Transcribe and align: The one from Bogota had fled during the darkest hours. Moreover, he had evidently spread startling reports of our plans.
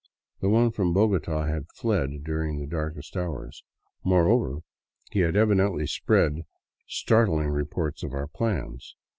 The 0.39 0.49
one 0.49 0.71
from 0.71 0.93
Bogota 0.95 1.45
had 1.45 1.67
fled 1.75 2.23
during 2.23 2.57
the 2.57 2.65
darkest 2.65 3.15
hours. 3.15 3.63
Moreover, 4.03 4.61
he 5.11 5.19
had 5.19 5.35
evidently 5.35 5.85
spread 5.85 6.41
startling 6.87 7.49
reports 7.49 8.01
of 8.01 8.11
our 8.15 8.25
plans. 8.25 8.95